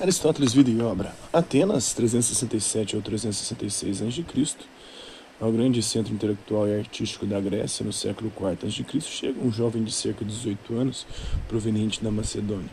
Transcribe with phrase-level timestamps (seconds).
[0.00, 1.12] Aristóteles, vida e obra.
[1.32, 4.54] Atenas, 367 ou 366 a.C.,
[5.40, 9.82] ao grande centro intelectual e artístico da Grécia no século IV a.C., chega um jovem
[9.82, 11.04] de cerca de 18 anos,
[11.48, 12.70] proveniente da Macedônia.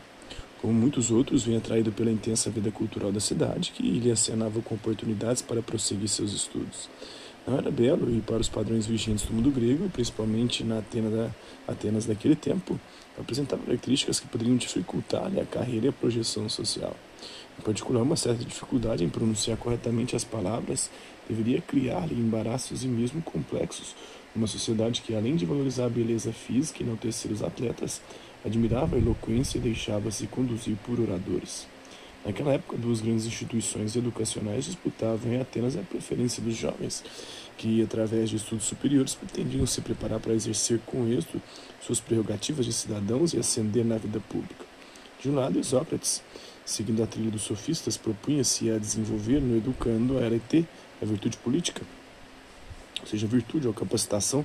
[0.61, 4.75] Como muitos outros, vem atraído pela intensa vida cultural da cidade, que lhe acenava com
[4.75, 6.87] oportunidades para prosseguir seus estudos.
[7.47, 11.31] Não era belo e, para os padrões vigentes do mundo grego, principalmente na Atena da,
[11.67, 12.79] Atenas daquele tempo,
[13.19, 16.95] apresentava características que poderiam dificultar-lhe a carreira e a projeção social.
[17.57, 20.89] Em particular, uma certa dificuldade em pronunciar corretamente as palavras
[21.29, 23.95] deveria criar-lhe embaraços e mesmo complexos
[24.35, 28.01] numa sociedade que, além de valorizar a beleza física e enaltecer os atletas,
[28.43, 31.67] admirava a eloquência e deixava-se conduzir por oradores.
[32.25, 37.03] Naquela época, duas grandes instituições educacionais disputavam em Atenas a preferência dos jovens,
[37.55, 41.39] que, através de estudos superiores, pretendiam se preparar para exercer com êxito
[41.79, 44.65] suas prerrogativas de cidadãos e ascender na vida pública.
[45.21, 46.23] De um lado, Sócrates,
[46.65, 50.67] seguindo a trilha dos sofistas, propunha-se a desenvolver no educando a arete,
[50.99, 51.83] a virtude política,
[53.01, 54.43] ou seja, a virtude ou capacitação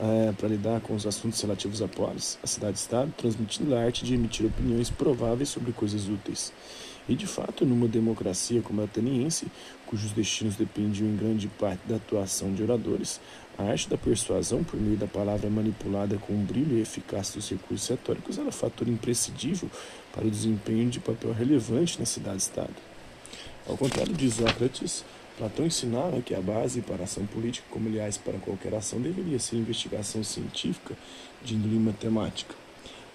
[0.00, 4.14] é, para lidar com os assuntos relativos à polis, a cidade-estado, transmitindo a arte de
[4.14, 6.52] emitir opiniões prováveis sobre coisas úteis.
[7.08, 9.46] E de fato, numa democracia como a ateniense,
[9.86, 13.20] cujos destinos dependiam em grande parte da atuação de oradores,
[13.58, 17.50] a arte da persuasão por meio da palavra manipulada com o brilho e eficácia dos
[17.50, 19.68] recursos retóricos era fator imprescindível
[20.12, 22.74] para o desempenho de papel relevante na cidade-estado.
[23.66, 25.04] Ao contrário de Sócrates,
[25.36, 29.38] Platão ensinava que a base para a ação política, como aliás para qualquer ação, deveria
[29.38, 30.96] ser investigação científica
[31.42, 32.61] de índole matemática.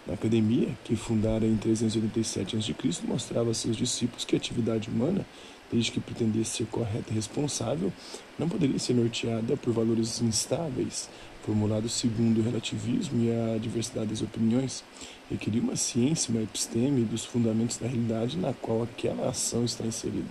[0.08, 2.74] Na academia, que fundara em 387 a.C.,
[3.06, 5.26] mostrava a seus discípulos que a atividade humana,
[5.70, 7.92] desde que pretendesse ser correta e responsável,
[8.40, 11.10] não poderia ser norteada por valores instáveis,
[11.46, 14.82] formulados segundo o relativismo e a diversidade das opiniões.
[15.30, 20.30] Requeria uma ciência, uma episteme dos fundamentos da realidade na qual aquela ação está inserida.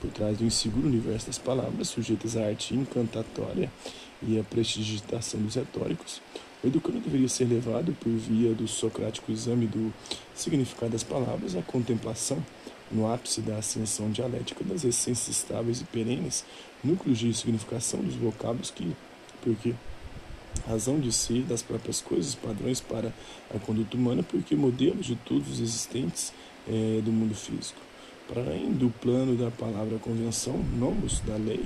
[0.00, 3.70] Por trás do inseguro universo das palavras, sujeitas à arte encantatória
[4.26, 6.20] e à prestidigitação dos retóricos,
[6.62, 9.92] o educando deveria ser levado por via do socrático exame do
[10.34, 12.44] significado das palavras à contemplação,
[12.90, 16.44] no ápice da ascensão dialética das essências estáveis e perenes,
[16.84, 18.94] núcleos de significação dos vocábulos que,
[19.40, 19.74] porque
[20.66, 23.12] razão de ser das próprias coisas, padrões para
[23.54, 26.32] a conduta humana, porque modelos de todos os existentes
[26.68, 27.80] é, do mundo físico.
[28.28, 31.64] Para além do plano da palavra convenção, nomos da lei,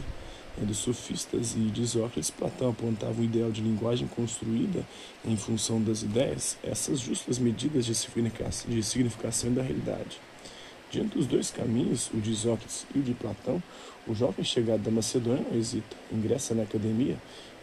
[0.65, 4.85] dos sofistas e de Sócrates, Platão apontava o ideal de linguagem construída
[5.25, 7.95] em função das ideias, essas justas medidas de
[8.83, 10.19] significação, da realidade.
[10.91, 13.63] Diante dos dois caminhos, o de Sócrates e o de Platão,
[14.07, 17.17] o jovem chegado da Macedônia não hesita, ingressa na academia,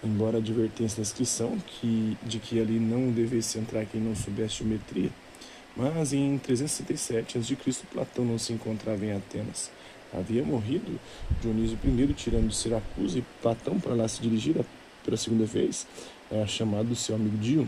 [0.04, 4.56] embora a advertência da inscrição que, de que ali não devesse entrar quem não soubesse
[4.56, 5.10] geometria.
[5.76, 7.56] Mas em 367 a.C.,
[7.92, 9.72] Platão não se encontrava em Atenas
[10.14, 11.00] havia morrido
[11.42, 14.56] Dionísio I, tirando de Siracusa, e Platão, para lá se dirigir
[15.04, 15.86] pela segunda vez,
[16.32, 17.66] é chamado do seu amigo Dion.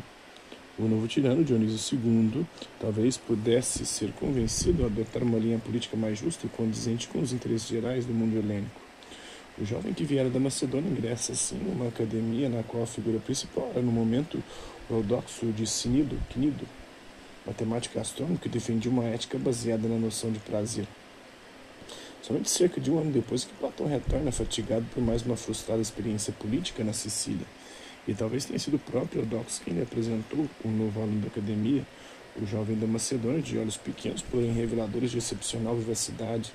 [0.78, 2.45] O novo tirano, Dionísio II,
[2.79, 7.31] talvez pudesse ser convencido a adotar uma linha política mais justa e condizente com os
[7.31, 8.81] interesses gerais do mundo helênico.
[9.57, 13.72] O jovem que viera da Macedônia ingressa, assim, numa academia na qual a figura principal
[13.73, 14.44] era, no momento,
[14.89, 16.17] o Eudoxo de Sinido,
[17.47, 20.85] matemático astrônomo que defendia uma ética baseada na noção de prazer.
[22.25, 26.34] Somente cerca de um ano depois que Platão retorna fatigado por mais uma frustrada experiência
[26.34, 27.46] política na Sicília.
[28.08, 31.86] E talvez tenha sido o próprio Eudoxo quem lhe apresentou o novo aluno da academia,
[32.41, 36.52] o jovem da Macedônia, de olhos pequenos, porém reveladores de excepcional vivacidade,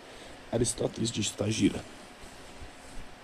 [0.50, 1.80] Aristóteles de Estagira.